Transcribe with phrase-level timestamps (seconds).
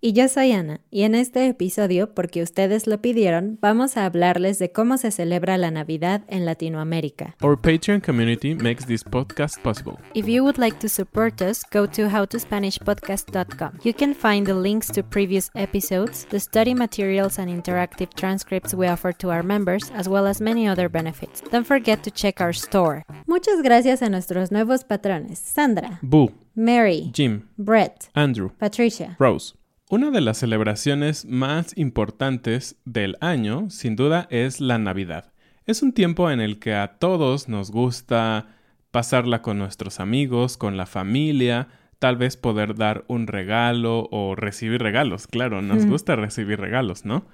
[0.00, 4.60] Y yo soy Ana, y en este episodio, porque ustedes lo pidieron, vamos a hablarles
[4.60, 7.34] de cómo se celebra la Navidad en Latinoamérica.
[7.42, 9.98] Our Patreon community makes this podcast possible.
[10.14, 13.80] If you would like to support us, go to howtospanishpodcast.com.
[13.82, 18.86] You can find the links to previous episodes, the study materials and interactive transcripts we
[18.86, 21.40] offer to our members, as well as many other benefits.
[21.50, 23.02] Don't forget to check our store.
[23.26, 29.54] Muchas gracias a nuestros nuevos patrones, Sandra, Boo, Mary, Jim, Brett, Andrew, Patricia, Rose.
[29.90, 35.32] Una de las celebraciones más importantes del año, sin duda, es la Navidad.
[35.64, 38.48] Es un tiempo en el que a todos nos gusta
[38.90, 44.82] pasarla con nuestros amigos, con la familia, tal vez poder dar un regalo o recibir
[44.82, 47.26] regalos, claro, nos gusta recibir regalos, ¿no?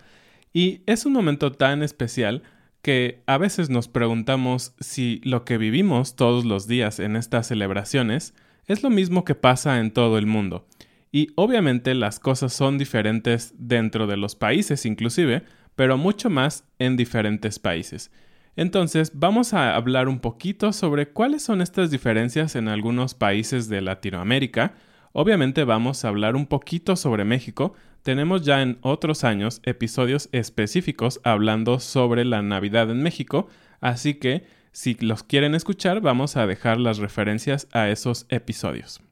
[0.53, 2.45] Y es un momento tan especial
[2.83, 8.33] que a veces nos preguntamos si lo que vivimos todos los días en estas celebraciones
[8.67, 10.69] es lo mismo que pasa en todo el mundo.
[11.15, 15.45] Y obviamente las cosas son diferentes dentro de los países inclusive,
[15.77, 18.11] pero mucho más en diferentes países.
[18.57, 23.81] Entonces vamos a hablar un poquito sobre cuáles son estas diferencias en algunos países de
[23.81, 24.75] Latinoamérica.
[25.13, 27.75] Obviamente vamos a hablar un poquito sobre México.
[28.03, 33.47] Tenemos ya en otros años episodios específicos hablando sobre la Navidad en México,
[33.81, 39.04] así que si los quieren escuchar vamos a dejar las referencias a esos episodios.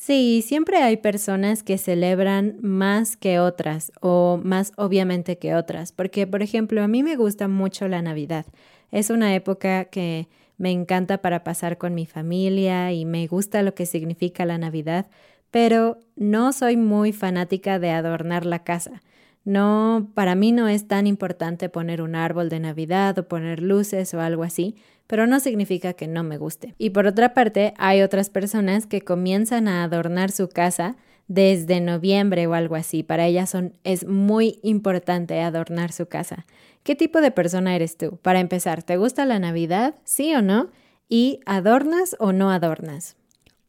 [0.00, 6.26] Sí, siempre hay personas que celebran más que otras o más obviamente que otras, porque
[6.26, 8.46] por ejemplo a mí me gusta mucho la Navidad.
[8.90, 13.74] Es una época que me encanta para pasar con mi familia y me gusta lo
[13.74, 15.06] que significa la Navidad,
[15.50, 19.02] pero no soy muy fanática de adornar la casa.
[19.50, 24.14] No, para mí no es tan importante poner un árbol de Navidad o poner luces
[24.14, 24.76] o algo así,
[25.08, 26.76] pero no significa que no me guste.
[26.78, 30.94] Y por otra parte, hay otras personas que comienzan a adornar su casa
[31.26, 33.02] desde noviembre o algo así.
[33.02, 33.52] Para ellas
[33.82, 36.46] es muy importante adornar su casa.
[36.84, 38.18] ¿Qué tipo de persona eres tú?
[38.22, 39.96] Para empezar, ¿te gusta la Navidad?
[40.04, 40.70] ¿Sí o no?
[41.08, 43.16] ¿Y adornas o no adornas?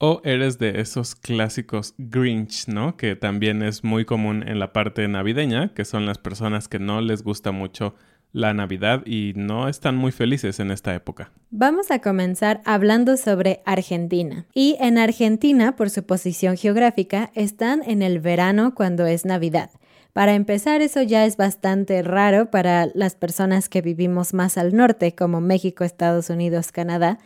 [0.03, 2.97] O eres de esos clásicos Grinch, ¿no?
[2.97, 7.01] Que también es muy común en la parte navideña, que son las personas que no
[7.01, 7.93] les gusta mucho
[8.31, 11.31] la Navidad y no están muy felices en esta época.
[11.51, 14.47] Vamos a comenzar hablando sobre Argentina.
[14.55, 19.69] Y en Argentina, por su posición geográfica, están en el verano cuando es Navidad.
[20.13, 25.13] Para empezar, eso ya es bastante raro para las personas que vivimos más al norte,
[25.13, 27.19] como México, Estados Unidos, Canadá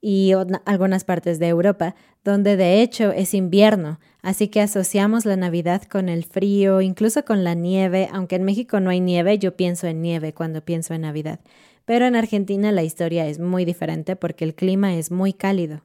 [0.00, 0.32] y
[0.64, 6.08] algunas partes de Europa, donde de hecho es invierno, así que asociamos la Navidad con
[6.08, 10.02] el frío, incluso con la nieve, aunque en México no hay nieve, yo pienso en
[10.02, 11.40] nieve cuando pienso en Navidad.
[11.84, 15.82] Pero en Argentina la historia es muy diferente porque el clima es muy cálido.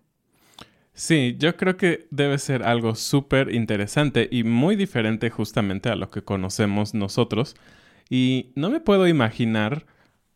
[0.94, 6.12] Sí, yo creo que debe ser algo súper interesante y muy diferente justamente a lo
[6.12, 7.56] que conocemos nosotros.
[8.10, 9.88] Y no me puedo imaginar,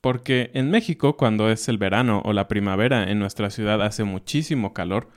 [0.08, 4.74] porque en México cuando es el verano o la primavera en nuestra ciudad hace muchísimo
[4.74, 5.10] calor,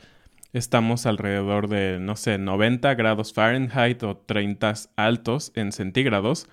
[0.52, 6.48] estamos alrededor de, no sé, 90 grados Fahrenheit o 30 altos en centígrados,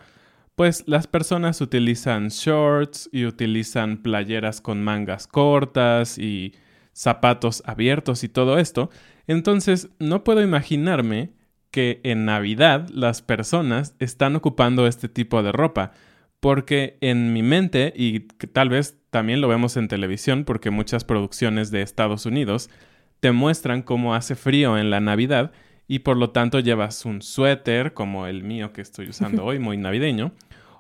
[0.53, 6.53] pues las personas utilizan shorts y utilizan playeras con mangas cortas y
[6.93, 8.91] zapatos abiertos y todo esto.
[9.25, 11.31] Entonces, no puedo imaginarme
[11.71, 15.93] que en Navidad las personas están ocupando este tipo de ropa,
[16.47, 21.71] porque en mi mente, y tal vez también lo vemos en televisión, porque muchas producciones
[21.71, 22.69] de Estados Unidos
[23.19, 25.51] te muestran cómo hace frío en la Navidad
[25.89, 29.75] y por lo tanto llevas un suéter como el mío que estoy usando hoy, muy
[29.75, 30.31] navideño,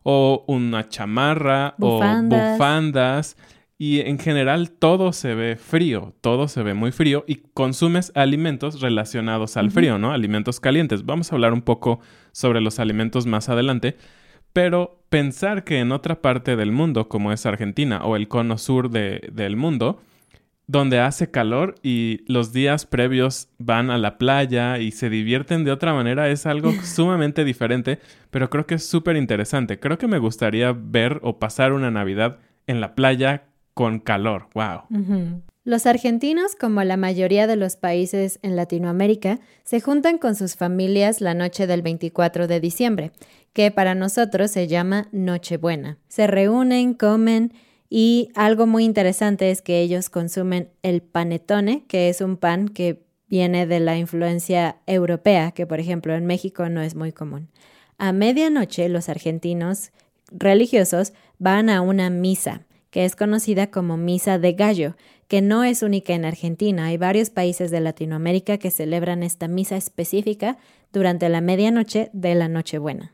[0.03, 3.35] o una chamarra o bufandas
[3.77, 8.79] y en general todo se ve frío, todo se ve muy frío y consumes alimentos
[8.79, 10.13] relacionados al frío, ¿no?
[10.13, 11.05] Alimentos calientes.
[11.05, 11.99] Vamos a hablar un poco
[12.31, 13.97] sobre los alimentos más adelante,
[14.53, 18.89] pero pensar que en otra parte del mundo, como es Argentina o el cono sur
[18.89, 20.01] del mundo,
[20.67, 25.71] donde hace calor y los días previos van a la playa y se divierten de
[25.71, 27.99] otra manera es algo sumamente diferente,
[28.29, 29.79] pero creo que es súper interesante.
[29.79, 34.49] Creo que me gustaría ver o pasar una Navidad en la playa con calor.
[34.53, 35.43] ¡Wow!
[35.67, 41.19] Los argentinos, como la mayoría de los países en Latinoamérica, se juntan con sus familias
[41.19, 43.11] la noche del 24 de diciembre,
[43.51, 45.97] que para nosotros se llama Nochebuena.
[46.07, 47.51] Se reúnen, comen
[47.89, 53.03] y algo muy interesante es que ellos consumen el panetone, que es un pan que
[53.27, 57.49] viene de la influencia europea, que por ejemplo en México no es muy común.
[57.97, 59.91] A medianoche los argentinos
[60.31, 64.95] religiosos van a una misa, que es conocida como misa de gallo,
[65.27, 66.85] que no es única en Argentina.
[66.85, 70.57] Hay varios países de Latinoamérica que celebran esta misa específica
[70.93, 73.11] durante la medianoche de la Nochebuena.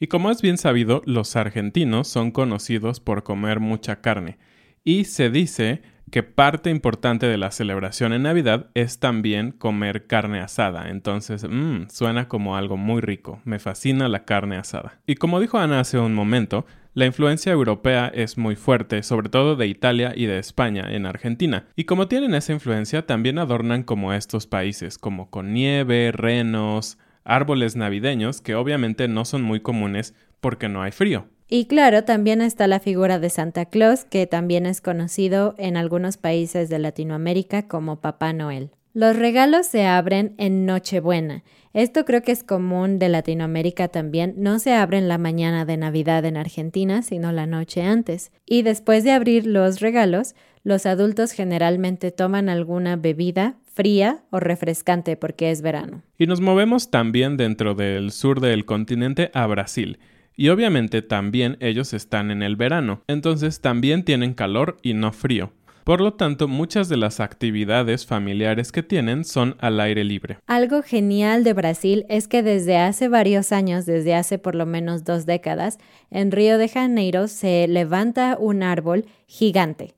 [0.00, 4.38] Y como es bien sabido, los argentinos son conocidos por comer mucha carne.
[4.82, 10.40] Y se dice que parte importante de la celebración en Navidad es también comer carne
[10.40, 10.90] asada.
[10.90, 13.40] Entonces, mmm, suena como algo muy rico.
[13.44, 15.00] Me fascina la carne asada.
[15.06, 19.56] Y como dijo Ana hace un momento, la influencia europea es muy fuerte, sobre todo
[19.56, 21.66] de Italia y de España en Argentina.
[21.74, 27.74] Y como tienen esa influencia, también adornan como estos países, como con nieve, renos, árboles
[27.74, 31.26] navideños que obviamente no son muy comunes porque no hay frío.
[31.48, 36.16] Y claro, también está la figura de Santa Claus, que también es conocido en algunos
[36.16, 38.70] países de Latinoamérica como Papá Noel.
[38.96, 41.42] Los regalos se abren en Nochebuena.
[41.72, 44.34] Esto creo que es común de Latinoamérica también.
[44.36, 48.30] No se abren la mañana de Navidad en Argentina, sino la noche antes.
[48.46, 55.16] Y después de abrir los regalos, los adultos generalmente toman alguna bebida fría o refrescante
[55.16, 56.02] porque es verano.
[56.16, 59.98] Y nos movemos también dentro del sur del continente a Brasil.
[60.36, 65.52] Y obviamente también ellos están en el verano, entonces también tienen calor y no frío.
[65.84, 70.38] Por lo tanto, muchas de las actividades familiares que tienen son al aire libre.
[70.46, 75.04] Algo genial de Brasil es que desde hace varios años, desde hace por lo menos
[75.04, 75.78] dos décadas,
[76.10, 79.94] en Río de Janeiro se levanta un árbol gigante.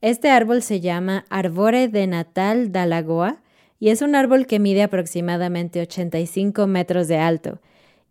[0.00, 3.42] Este árbol se llama Arbore de Natal da Lagoa
[3.78, 7.60] y es un árbol que mide aproximadamente 85 metros de alto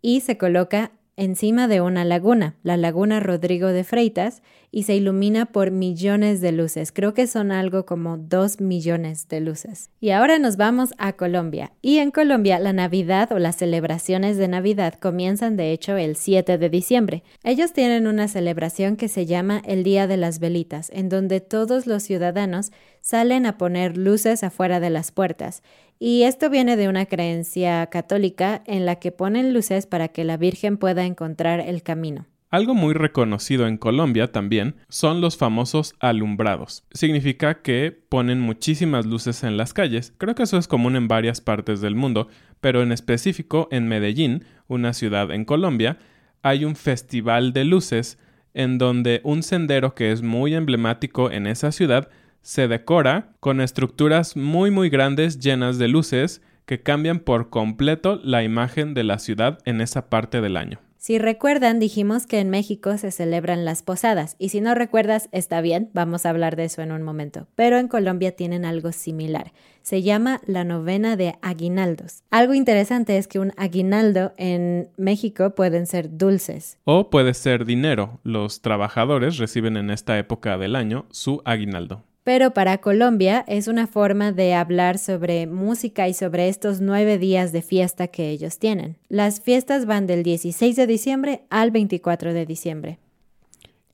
[0.00, 5.46] y se coloca encima de una laguna, la laguna Rodrigo de Freitas, y se ilumina
[5.46, 6.92] por millones de luces.
[6.92, 9.88] Creo que son algo como dos millones de luces.
[10.00, 11.72] Y ahora nos vamos a Colombia.
[11.80, 16.58] Y en Colombia la Navidad o las celebraciones de Navidad comienzan de hecho el 7
[16.58, 17.22] de diciembre.
[17.42, 21.86] Ellos tienen una celebración que se llama el Día de las Velitas, en donde todos
[21.86, 22.70] los ciudadanos
[23.06, 25.62] salen a poner luces afuera de las puertas
[26.00, 30.36] y esto viene de una creencia católica en la que ponen luces para que la
[30.36, 32.26] Virgen pueda encontrar el camino.
[32.50, 36.82] Algo muy reconocido en Colombia también son los famosos alumbrados.
[36.90, 40.12] Significa que ponen muchísimas luces en las calles.
[40.18, 42.26] Creo que eso es común en varias partes del mundo,
[42.60, 45.98] pero en específico en Medellín, una ciudad en Colombia,
[46.42, 48.18] hay un festival de luces
[48.52, 52.08] en donde un sendero que es muy emblemático en esa ciudad
[52.46, 58.44] se decora con estructuras muy muy grandes llenas de luces que cambian por completo la
[58.44, 60.78] imagen de la ciudad en esa parte del año.
[60.96, 65.60] Si recuerdan, dijimos que en México se celebran las posadas, y si no recuerdas, está
[65.60, 69.52] bien, vamos a hablar de eso en un momento, pero en Colombia tienen algo similar.
[69.82, 72.22] Se llama la novena de aguinaldos.
[72.30, 76.78] Algo interesante es que un aguinaldo en México pueden ser dulces.
[76.84, 78.20] O puede ser dinero.
[78.22, 82.04] Los trabajadores reciben en esta época del año su aguinaldo.
[82.26, 87.52] Pero para Colombia es una forma de hablar sobre música y sobre estos nueve días
[87.52, 88.96] de fiesta que ellos tienen.
[89.08, 92.98] Las fiestas van del 16 de diciembre al 24 de diciembre.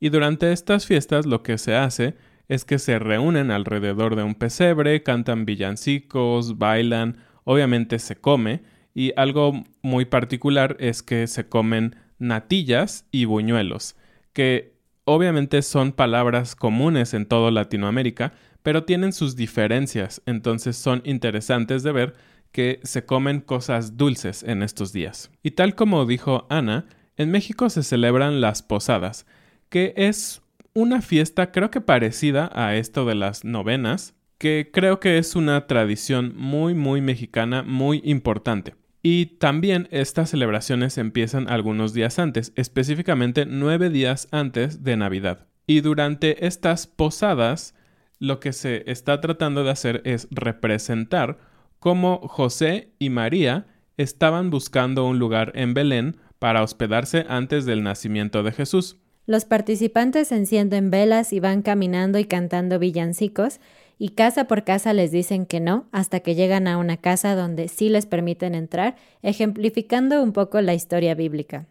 [0.00, 2.14] Y durante estas fiestas lo que se hace
[2.48, 8.62] es que se reúnen alrededor de un pesebre, cantan villancicos, bailan, obviamente se come,
[8.94, 13.94] y algo muy particular es que se comen natillas y buñuelos,
[14.32, 14.71] que
[15.04, 21.90] Obviamente son palabras comunes en toda Latinoamérica, pero tienen sus diferencias, entonces son interesantes de
[21.90, 22.14] ver
[22.52, 25.32] que se comen cosas dulces en estos días.
[25.42, 29.26] Y tal como dijo Ana, en México se celebran las posadas,
[29.68, 30.42] que es
[30.72, 35.66] una fiesta creo que parecida a esto de las novenas, que creo que es una
[35.66, 38.74] tradición muy muy mexicana, muy importante.
[39.02, 45.48] Y también estas celebraciones empiezan algunos días antes, específicamente nueve días antes de Navidad.
[45.66, 47.74] Y durante estas posadas,
[48.20, 51.38] lo que se está tratando de hacer es representar
[51.80, 53.66] cómo José y María
[53.96, 58.98] estaban buscando un lugar en Belén para hospedarse antes del nacimiento de Jesús.
[59.26, 63.60] Los participantes encienden velas y van caminando y cantando villancicos,
[64.02, 67.68] y casa por casa les dicen que no hasta que llegan a una casa donde
[67.68, 71.66] sí les permiten entrar, ejemplificando un poco la historia bíblica.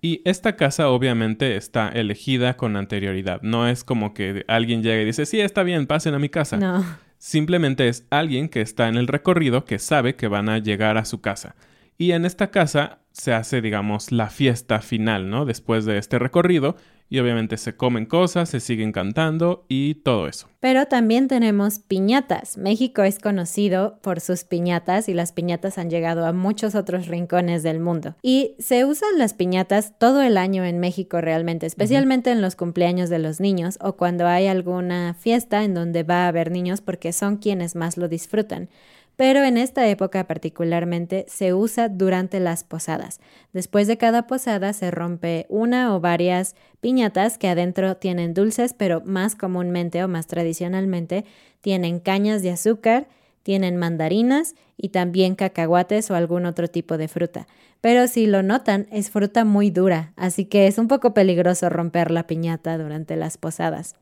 [0.00, 3.42] Y esta casa obviamente está elegida con anterioridad.
[3.42, 6.58] No es como que alguien llega y dice, sí, está bien, pasen a mi casa.
[6.58, 6.84] No.
[7.18, 11.04] Simplemente es alguien que está en el recorrido que sabe que van a llegar a
[11.04, 11.56] su casa.
[11.98, 15.44] Y en esta casa se hace, digamos, la fiesta final, ¿no?
[15.44, 16.76] Después de este recorrido
[17.08, 20.48] y obviamente se comen cosas, se siguen cantando y todo eso.
[20.60, 22.56] Pero también tenemos piñatas.
[22.56, 27.62] México es conocido por sus piñatas y las piñatas han llegado a muchos otros rincones
[27.62, 28.16] del mundo.
[28.22, 33.08] Y se usan las piñatas todo el año en México realmente, especialmente en los cumpleaños
[33.10, 37.12] de los niños o cuando hay alguna fiesta en donde va a haber niños porque
[37.12, 38.68] son quienes más lo disfrutan
[39.16, 43.20] pero en esta época particularmente se usa durante las posadas.
[43.52, 49.02] Después de cada posada se rompe una o varias piñatas que adentro tienen dulces, pero
[49.04, 51.24] más comúnmente o más tradicionalmente
[51.62, 53.08] tienen cañas de azúcar,
[53.42, 57.46] tienen mandarinas y también cacahuates o algún otro tipo de fruta.
[57.80, 62.10] Pero si lo notan, es fruta muy dura, así que es un poco peligroso romper
[62.10, 63.94] la piñata durante las posadas.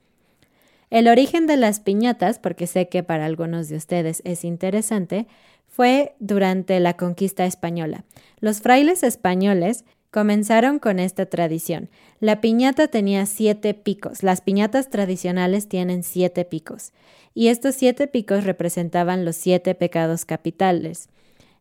[0.95, 5.27] El origen de las piñatas, porque sé que para algunos de ustedes es interesante,
[5.67, 8.05] fue durante la conquista española.
[8.39, 11.91] Los frailes españoles comenzaron con esta tradición.
[12.21, 14.23] La piñata tenía siete picos.
[14.23, 16.93] Las piñatas tradicionales tienen siete picos.
[17.35, 21.09] Y estos siete picos representaban los siete pecados capitales.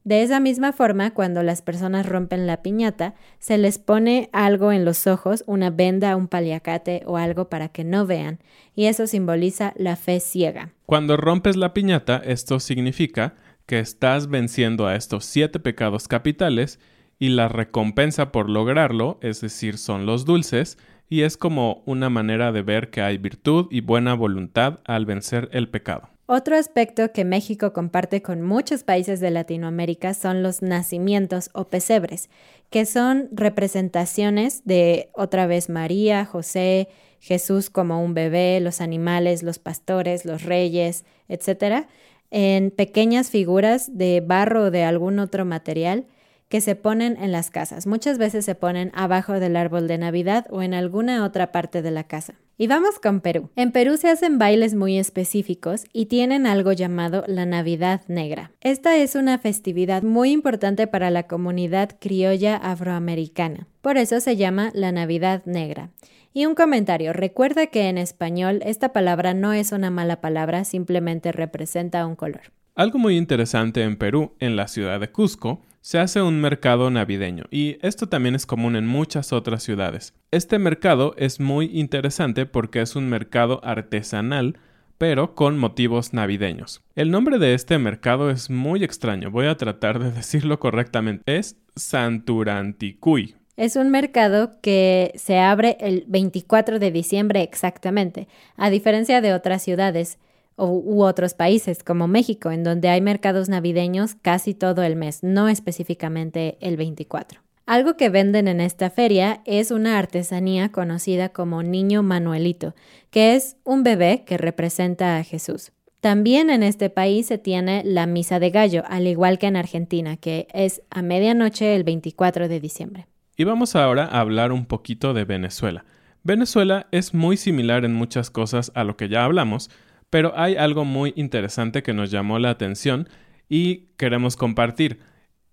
[0.04, 4.84] De esa misma forma, cuando las personas rompen la piñata, se les pone algo en
[4.84, 8.40] los ojos, una venda, un paliacate o algo para que no vean,
[8.76, 10.74] y eso simboliza la fe ciega.
[10.86, 16.80] Cuando rompes la piñata, esto significa que estás venciendo a estos siete pecados capitales
[17.18, 22.52] y la recompensa por lograrlo, es decir, son los dulces, y es como una manera
[22.52, 26.13] de ver que hay virtud y buena voluntad al vencer el pecado.
[26.26, 32.30] Otro aspecto que México comparte con muchos países de Latinoamérica son los nacimientos o pesebres,
[32.70, 36.88] que son representaciones de otra vez María, José,
[37.20, 41.88] Jesús como un bebé, los animales, los pastores, los reyes, etc.,
[42.32, 46.06] en pequeñas figuras de barro o de algún otro material
[46.48, 47.86] que se ponen en las casas.
[47.86, 51.92] Muchas veces se ponen abajo del árbol de Navidad o en alguna otra parte de
[51.92, 52.36] la casa.
[52.56, 53.50] Y vamos con Perú.
[53.56, 58.52] En Perú se hacen bailes muy específicos y tienen algo llamado la Navidad Negra.
[58.62, 63.68] Esta es una festividad muy importante para la comunidad criolla afroamericana.
[63.82, 65.90] Por eso se llama la Navidad Negra.
[66.32, 71.32] Y un comentario, recuerda que en español esta palabra no es una mala palabra, simplemente
[71.32, 72.52] representa un color.
[72.76, 77.44] Algo muy interesante en Perú, en la ciudad de Cusco, se hace un mercado navideño
[77.52, 80.14] y esto también es común en muchas otras ciudades.
[80.32, 84.58] Este mercado es muy interesante porque es un mercado artesanal
[84.98, 86.82] pero con motivos navideños.
[86.96, 91.38] El nombre de este mercado es muy extraño, voy a tratar de decirlo correctamente.
[91.38, 93.36] Es Santuranticuy.
[93.58, 99.62] Es un mercado que se abre el 24 de diciembre exactamente, a diferencia de otras
[99.62, 100.18] ciudades
[100.58, 105.50] u otros países como México, en donde hay mercados navideños casi todo el mes, no
[105.50, 107.42] específicamente el 24.
[107.66, 112.76] Algo que venden en esta feria es una artesanía conocida como Niño Manuelito,
[113.10, 115.72] que es un bebé que representa a Jesús.
[116.02, 120.18] También en este país se tiene la Misa de Gallo, al igual que en Argentina,
[120.18, 123.08] que es a medianoche el 24 de diciembre.
[123.38, 125.86] Y vamos ahora a hablar un poquito de Venezuela.
[126.24, 129.70] Venezuela es muy similar en muchas cosas a lo que ya hablamos,
[130.14, 133.10] pero hay algo muy interesante que nos llamó la atención
[133.50, 135.00] y queremos compartir.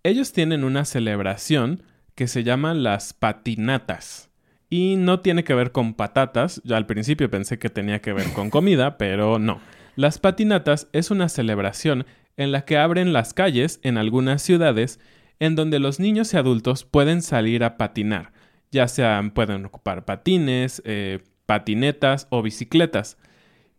[0.02, 1.83] Ellos tienen una celebración
[2.14, 4.29] que se llama las patinatas.
[4.69, 6.61] Y no tiene que ver con patatas.
[6.62, 9.62] Yo al principio pensé que tenía que ver con comida, pero no.
[9.97, 12.05] Las patinatas es una celebración
[12.37, 15.00] en la que abren las calles en algunas ciudades
[15.38, 18.35] en donde los niños y adultos pueden salir a patinar,
[18.71, 23.17] ya sean pueden ocupar patines, eh, patinetas o bicicletas.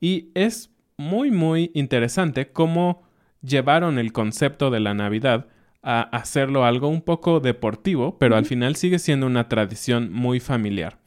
[0.02, 3.04] Y es muy muy interesante cómo
[3.42, 5.48] llevaron el concepto de la Navidad
[5.84, 11.00] a hacerlo algo un poco deportivo, pero al final sigue siendo una tradición muy familiar.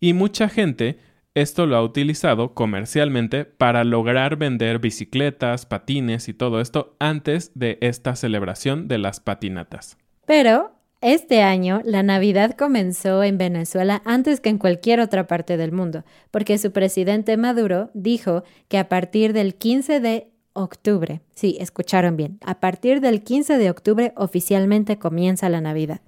[0.00, 0.98] Y mucha gente
[1.34, 7.78] esto lo ha utilizado comercialmente para lograr vender bicicletas, patines y todo esto antes de
[7.80, 9.96] esta celebración de las patinatas.
[10.26, 15.72] Pero este año la Navidad comenzó en Venezuela antes que en cualquier otra parte del
[15.72, 22.16] mundo, porque su presidente Maduro dijo que a partir del 15 de octubre, sí, escucharon
[22.16, 26.00] bien, a partir del 15 de octubre oficialmente comienza la Navidad.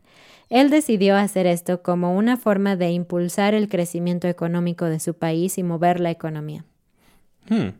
[0.50, 5.56] Él decidió hacer esto como una forma de impulsar el crecimiento económico de su país
[5.56, 6.66] y mover la economía.
[7.48, 7.70] Hmm.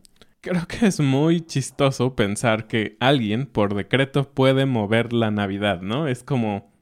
[0.41, 6.07] Creo que es muy chistoso pensar que alguien por decreto puede mover la Navidad, ¿no?
[6.07, 6.72] Es como,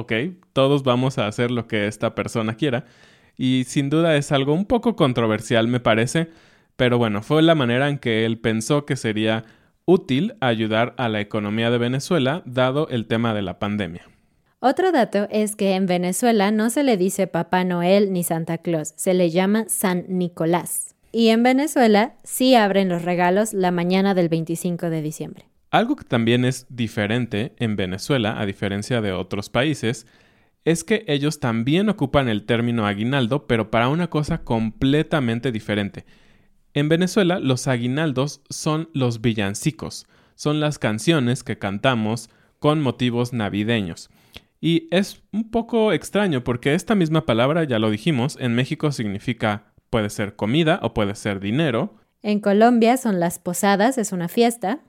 [0.00, 0.12] ok,
[0.52, 2.84] todos vamos a hacer lo que esta persona quiera.
[3.36, 6.28] Y sin duda es algo un poco controversial, me parece.
[6.76, 9.44] Pero bueno, fue la manera en que él pensó que sería
[9.84, 14.02] útil ayudar a la economía de Venezuela dado el tema de la pandemia.
[14.60, 18.92] Otro dato es que en Venezuela no se le dice Papá Noel ni Santa Claus,
[18.96, 20.94] se le llama San Nicolás.
[21.12, 25.49] Y en Venezuela sí abren los regalos la mañana del 25 de diciembre.
[25.70, 30.06] Algo que también es diferente en Venezuela, a diferencia de otros países,
[30.64, 36.04] es que ellos también ocupan el término aguinaldo, pero para una cosa completamente diferente.
[36.74, 44.10] En Venezuela los aguinaldos son los villancicos, son las canciones que cantamos con motivos navideños.
[44.60, 49.72] Y es un poco extraño porque esta misma palabra, ya lo dijimos, en México significa
[49.88, 51.94] puede ser comida o puede ser dinero.
[52.22, 54.80] En Colombia son las posadas, es una fiesta.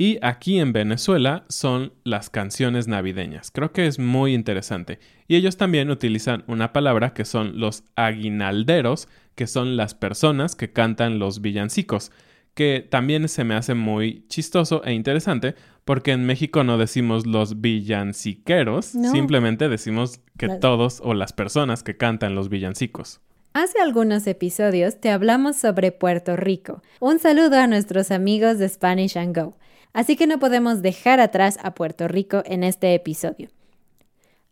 [0.00, 3.50] Y aquí en Venezuela son las canciones navideñas.
[3.50, 5.00] Creo que es muy interesante.
[5.26, 10.72] Y ellos también utilizan una palabra que son los aguinalderos, que son las personas que
[10.72, 12.12] cantan los villancicos,
[12.54, 17.60] que también se me hace muy chistoso e interesante porque en México no decimos los
[17.60, 23.20] villanciqueros, simplemente decimos que todos o las personas que cantan los villancicos.
[23.52, 26.82] Hace algunos episodios te hablamos sobre Puerto Rico.
[27.00, 29.56] Un saludo a nuestros amigos de Spanish and Go.
[29.92, 33.48] Así que no podemos dejar atrás a Puerto Rico en este episodio.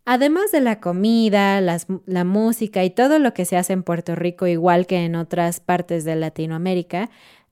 [0.05, 4.47] Además de la comida, la música y todo lo que se hace en Puerto Rico,
[4.47, 7.09] igual que en otras partes de Latinoamérica,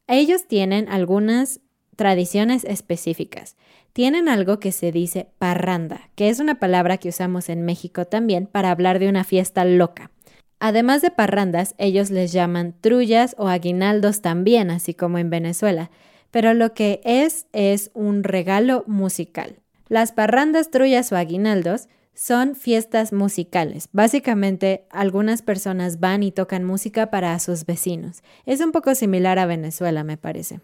[0.08, 1.60] ellos tienen algunas
[1.96, 3.58] tradiciones específicas.
[3.94, 8.48] Tienen algo que se dice parranda, que es una palabra que usamos en México también
[8.48, 10.12] para hablar de una fiesta loca.
[10.60, 15.92] Además de parrandas, ellos les llaman trullas o aguinaldos también, así como en Venezuela,
[16.36, 19.62] pero lo que es es un regalo musical.
[19.88, 23.88] Las parrandas, trullas o aguinaldos son fiestas musicales.
[23.94, 28.22] Básicamente, algunas personas van y tocan música para sus vecinos.
[28.46, 30.60] Es un poco similar a Venezuela, me parece.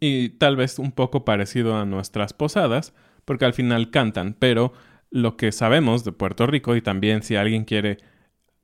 [0.00, 2.94] Y tal vez un poco parecido a nuestras posadas,
[3.26, 4.72] porque al final cantan, pero
[5.10, 7.98] lo que sabemos de Puerto Rico y también si alguien quiere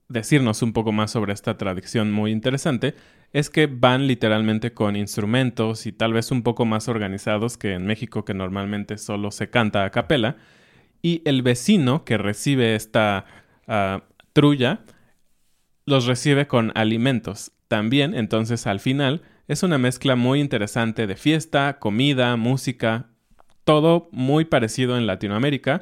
[0.09, 2.95] decirnos un poco más sobre esta tradición muy interesante,
[3.33, 7.85] es que van literalmente con instrumentos y tal vez un poco más organizados que en
[7.85, 10.37] México que normalmente solo se canta a capela,
[11.01, 13.25] y el vecino que recibe esta
[13.67, 14.81] ah, trulla
[15.85, 17.51] los recibe con alimentos.
[17.67, 23.09] También, entonces, al final, es una mezcla muy interesante de fiesta, comida, música,
[23.63, 25.81] todo muy parecido en Latinoamérica,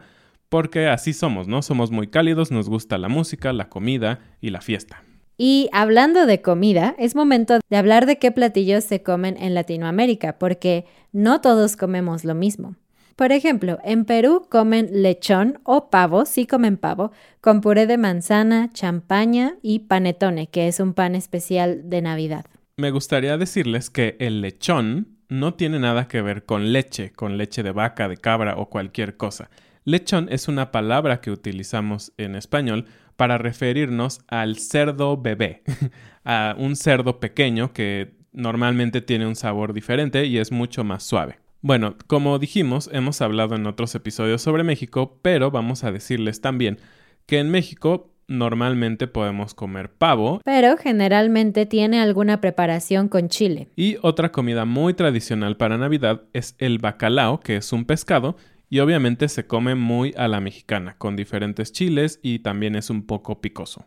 [0.49, 1.61] porque así somos, ¿no?
[1.61, 5.03] Somos muy cálidos, nos gusta la música, la comida y la fiesta.
[5.41, 10.37] Y hablando de comida, es momento de hablar de qué platillos se comen en Latinoamérica,
[10.37, 12.75] porque no todos comemos lo mismo.
[13.15, 18.69] Por ejemplo, en Perú comen lechón o pavo, sí comen pavo, con puré de manzana,
[18.73, 22.43] champaña y panetone, que es un pan especial de Navidad.
[22.75, 27.63] Me gustaría decirles que el lechón no tiene nada que ver con leche, con leche
[27.63, 29.49] de vaca, de cabra o cualquier cosa.
[29.85, 32.87] Lechón es una palabra que utilizamos en español
[33.19, 35.61] para referirnos al cerdo bebé,
[36.23, 41.37] a un cerdo pequeño que normalmente tiene un sabor diferente y es mucho más suave.
[41.59, 46.77] Bueno, como dijimos, hemos hablado en otros episodios sobre México, pero vamos a decirles también
[47.25, 50.39] que en México normalmente podemos comer pavo.
[50.45, 53.67] Pero generalmente tiene alguna preparación con chile.
[53.75, 58.37] Y otra comida muy tradicional para Navidad es el bacalao, que es un pescado,
[58.69, 63.05] y obviamente se come muy a la mexicana, con diferentes chiles y también es un
[63.05, 63.85] poco picoso.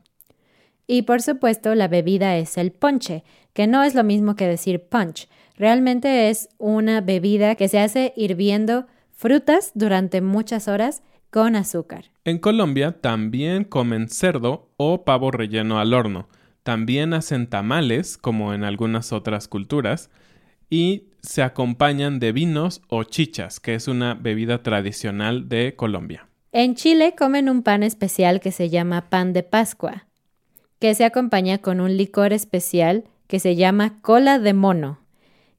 [0.87, 4.89] Y por supuesto la bebida es el ponche, que no es lo mismo que decir
[4.89, 5.29] punch.
[5.57, 12.07] Realmente es una bebida que se hace hirviendo frutas durante muchas horas con azúcar.
[12.25, 16.29] En Colombia también comen cerdo o pavo relleno al horno.
[16.63, 20.11] También hacen tamales, como en algunas otras culturas,
[20.69, 26.29] y se acompañan de vinos o chichas, que es una bebida tradicional de Colombia.
[26.51, 30.07] En Chile comen un pan especial que se llama pan de Pascua,
[30.81, 34.99] que se acompaña con un licor especial que se llama cola de mono,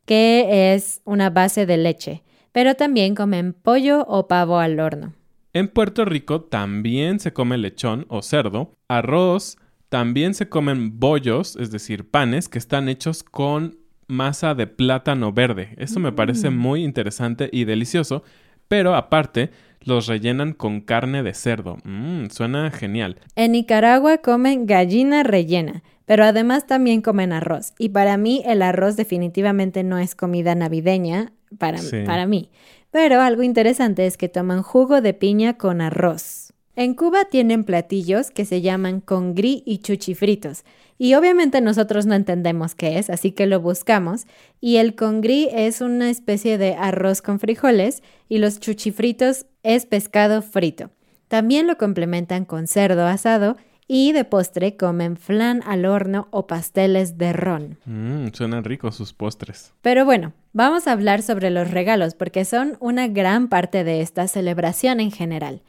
[0.06, 5.14] que es una base de leche, pero también comen pollo o pavo al horno.
[5.54, 9.58] En Puerto Rico también se come lechón o cerdo, arroz,
[9.90, 15.70] también se comen bollos, es decir, panes que están hechos con masa de plátano verde.
[15.78, 16.58] Eso me parece Mm.
[16.58, 18.24] muy interesante y delicioso,
[18.68, 19.50] pero aparte
[19.82, 21.78] los rellenan con carne de cerdo.
[21.84, 23.18] Mmm, suena genial.
[23.36, 27.74] En Nicaragua comen gallina rellena, pero además también comen arroz.
[27.78, 32.04] Y para mí el arroz definitivamente no es comida navideña, para, Sí.
[32.06, 32.50] para mí.
[32.92, 36.54] Pero algo interesante es que toman jugo de piña con arroz.
[36.76, 40.64] En Cuba tienen platillos que se llaman congrí y chuchifritos.
[40.98, 44.26] Y obviamente nosotros no entendemos qué es, así que lo buscamos.
[44.62, 50.42] Y el congrí es una especie de arroz con frijoles y los chuchifritos es pescado
[50.42, 50.92] frito.
[51.28, 57.18] También lo complementan con cerdo asado y de postre comen flan al horno o pasteles
[57.18, 57.78] de ron.
[57.86, 59.74] Mmm, suenan ricos sus postres.
[59.82, 64.28] Pero bueno, vamos a hablar sobre los regalos porque son una gran parte de esta
[64.28, 65.62] celebración en general.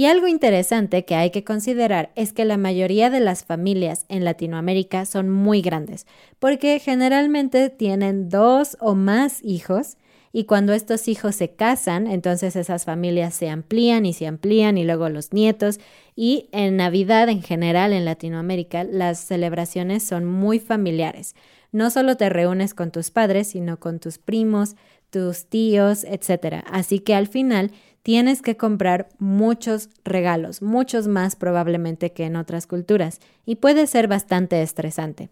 [0.00, 4.24] Y algo interesante que hay que considerar es que la mayoría de las familias en
[4.24, 6.06] Latinoamérica son muy grandes,
[6.38, 9.98] porque generalmente tienen dos o más hijos
[10.32, 14.84] y cuando estos hijos se casan, entonces esas familias se amplían y se amplían y
[14.84, 15.80] luego los nietos.
[16.16, 21.34] Y en Navidad en general en Latinoamérica las celebraciones son muy familiares.
[21.72, 24.76] No solo te reúnes con tus padres, sino con tus primos,
[25.10, 26.64] tus tíos, etc.
[26.70, 32.66] Así que al final tienes que comprar muchos regalos, muchos más probablemente que en otras
[32.66, 35.28] culturas, y puede ser bastante estresante.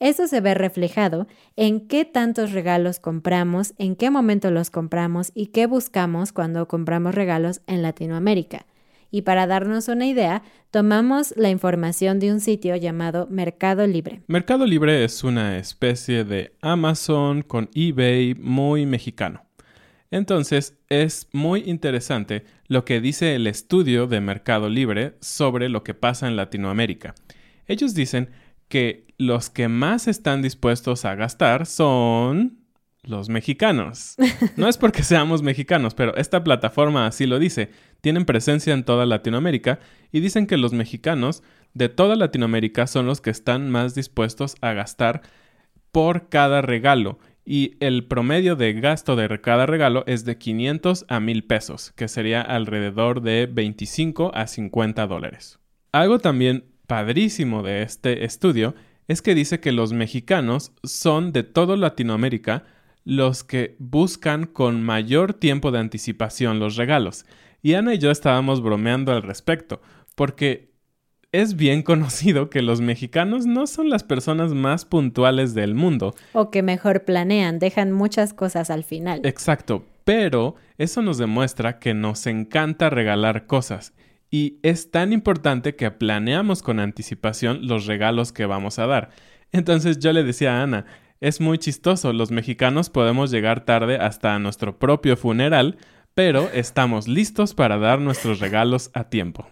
[0.00, 5.48] Eso se ve reflejado en qué tantos regalos compramos, en qué momento los compramos y
[5.48, 8.64] qué buscamos cuando compramos regalos en Latinoamérica.
[9.10, 14.22] Y para darnos una idea, tomamos la información de un sitio llamado Mercado Libre.
[14.26, 19.42] Mercado Libre es una especie de Amazon con eBay muy mexicano.
[20.10, 25.94] Entonces, es muy interesante lo que dice el estudio de Mercado Libre sobre lo que
[25.94, 27.14] pasa en Latinoamérica.
[27.66, 28.30] Ellos dicen
[28.68, 32.58] que los que más están dispuestos a gastar son
[33.02, 34.16] los mexicanos.
[34.56, 37.70] No es porque seamos mexicanos, pero esta plataforma así lo dice.
[38.00, 39.78] Tienen presencia en toda Latinoamérica
[40.12, 41.42] y dicen que los mexicanos
[41.72, 45.22] de toda Latinoamérica son los que están más dispuestos a gastar
[45.92, 47.18] por cada regalo.
[47.44, 52.08] Y el promedio de gasto de cada regalo es de 500 a 1000 pesos, que
[52.08, 55.58] sería alrededor de 25 a 50 dólares.
[55.92, 58.74] Algo también padrísimo de este estudio
[59.08, 62.64] es que dice que los mexicanos son de toda Latinoamérica
[63.04, 67.26] los que buscan con mayor tiempo de anticipación los regalos.
[67.62, 69.82] Y Ana y yo estábamos bromeando al respecto,
[70.14, 70.69] porque
[71.32, 76.14] es bien conocido que los mexicanos no son las personas más puntuales del mundo.
[76.32, 79.20] O que mejor planean, dejan muchas cosas al final.
[79.24, 83.94] Exacto, pero eso nos demuestra que nos encanta regalar cosas.
[84.30, 89.10] Y es tan importante que planeamos con anticipación los regalos que vamos a dar.
[89.52, 90.86] Entonces yo le decía a Ana,
[91.20, 95.76] es muy chistoso, los mexicanos podemos llegar tarde hasta nuestro propio funeral,
[96.14, 99.48] pero estamos listos para dar nuestros regalos a tiempo.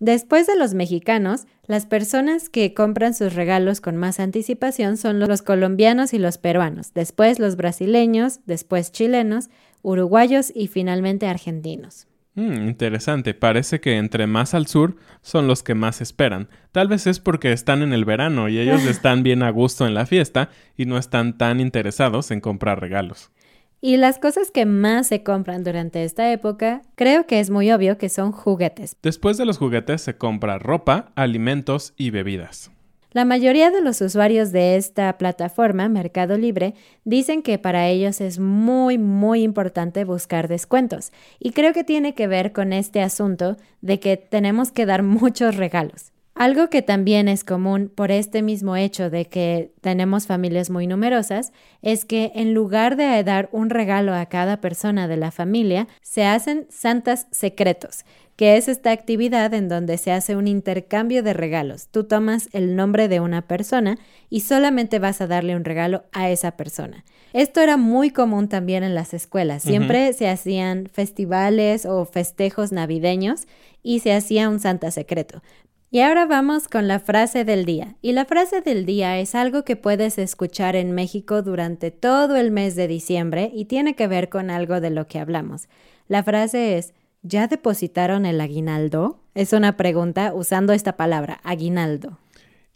[0.00, 5.42] Después de los mexicanos, las personas que compran sus regalos con más anticipación son los
[5.42, 9.48] colombianos y los peruanos, después los brasileños, después chilenos,
[9.82, 12.06] uruguayos y finalmente argentinos.
[12.38, 16.48] Mm, interesante, parece que entre más al sur son los que más esperan.
[16.70, 19.94] Tal vez es porque están en el verano y ellos están bien a gusto en
[19.94, 23.32] la fiesta y no están tan interesados en comprar regalos.
[23.80, 27.96] Y las cosas que más se compran durante esta época, creo que es muy obvio
[27.96, 28.96] que son juguetes.
[29.02, 32.72] Después de los juguetes se compra ropa, alimentos y bebidas.
[33.12, 38.40] La mayoría de los usuarios de esta plataforma, Mercado Libre, dicen que para ellos es
[38.40, 41.12] muy, muy importante buscar descuentos.
[41.38, 45.56] Y creo que tiene que ver con este asunto de que tenemos que dar muchos
[45.56, 46.12] regalos.
[46.38, 51.52] Algo que también es común por este mismo hecho de que tenemos familias muy numerosas
[51.82, 56.24] es que en lugar de dar un regalo a cada persona de la familia, se
[56.24, 58.04] hacen santas secretos,
[58.36, 61.88] que es esta actividad en donde se hace un intercambio de regalos.
[61.88, 63.98] Tú tomas el nombre de una persona
[64.30, 67.04] y solamente vas a darle un regalo a esa persona.
[67.32, 69.64] Esto era muy común también en las escuelas.
[69.64, 73.48] Siempre se hacían festivales o festejos navideños
[73.82, 75.42] y se hacía un santa secreto.
[75.90, 77.96] Y ahora vamos con la frase del día.
[78.02, 82.50] Y la frase del día es algo que puedes escuchar en México durante todo el
[82.50, 85.68] mes de diciembre y tiene que ver con algo de lo que hablamos.
[86.06, 89.18] La frase es, ¿ya depositaron el aguinaldo?
[89.34, 92.18] Es una pregunta usando esta palabra, aguinaldo.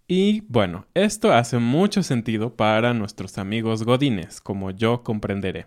[0.09, 5.67] Y bueno, esto hace mucho sentido para nuestros amigos godines, como yo comprenderé.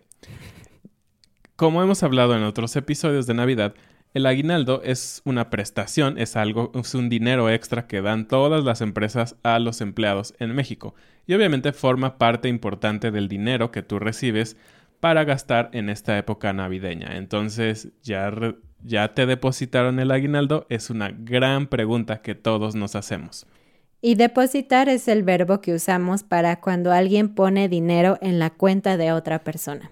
[1.56, 3.76] Como hemos hablado en otros episodios de Navidad,
[4.16, 8.80] el aguinaldo es una prestación, es algo, es un dinero extra que dan todas las
[8.80, 10.96] empresas a los empleados en México
[11.28, 14.56] y obviamente forma parte importante del dinero que tú recibes
[15.02, 17.18] para gastar en esta época navideña.
[17.18, 18.32] Entonces, ¿ya,
[18.82, 20.66] ya te depositaron el aguinaldo?
[20.70, 23.46] Es una gran pregunta que todos nos hacemos.
[24.06, 28.98] Y depositar es el verbo que usamos para cuando alguien pone dinero en la cuenta
[28.98, 29.90] de otra persona.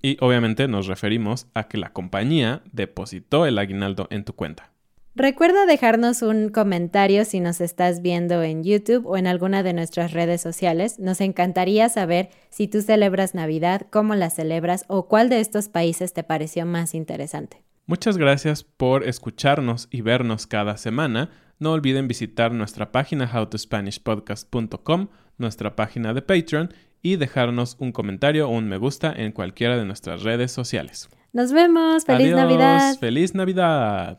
[0.00, 4.72] Y obviamente nos referimos a que la compañía depositó el aguinaldo en tu cuenta.
[5.14, 10.14] Recuerda dejarnos un comentario si nos estás viendo en YouTube o en alguna de nuestras
[10.14, 10.98] redes sociales.
[10.98, 16.14] Nos encantaría saber si tú celebras Navidad, cómo la celebras o cuál de estos países
[16.14, 17.62] te pareció más interesante.
[17.86, 21.30] Muchas gracias por escucharnos y vernos cada semana.
[21.58, 28.52] No olviden visitar nuestra página howtospanishpodcast.com, nuestra página de Patreon y dejarnos un comentario o
[28.52, 31.08] un me gusta en cualquiera de nuestras redes sociales.
[31.32, 32.04] Nos vemos.
[32.04, 32.96] Feliz Navidad.
[32.98, 34.18] Feliz Navidad.